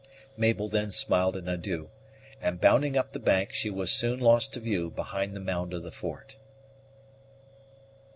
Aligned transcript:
Mabel 0.35 0.67
then 0.67 0.89
smiled 0.89 1.35
an 1.35 1.47
adieu; 1.47 1.91
and, 2.41 2.59
bounding 2.59 2.97
up 2.97 3.11
the 3.11 3.19
bank, 3.19 3.53
she 3.53 3.69
was 3.69 3.91
soon 3.91 4.19
lost 4.19 4.55
to 4.55 4.59
view 4.59 4.89
behind 4.89 5.35
the 5.35 5.39
mound 5.39 5.75
of 5.75 5.83
the 5.83 5.91
fort. 5.91 6.37